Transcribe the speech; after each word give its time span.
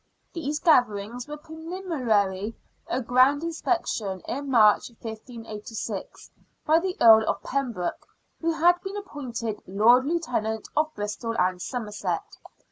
These 0.33 0.57
gatherings 0.59 1.27
were 1.27 1.37
prehminary 1.37 2.55
to 2.55 2.55
a 2.95 3.01
grand 3.03 3.43
inspection 3.43 4.23
in 4.27 4.49
March, 4.49 4.89
1586, 4.99 6.31
by 6.65 6.79
the 6.79 6.97
Earl 6.99 7.29
of 7.29 7.43
Pembroke, 7.43 8.07
who 8.39 8.51
had 8.51 8.81
been 8.81 8.97
appointed 8.97 9.61
Lord 9.67 10.05
Lieutenant 10.07 10.67
of 10.75 10.91
Bristol 10.95 11.35
and 11.37 11.61
Somerset. 11.61 12.35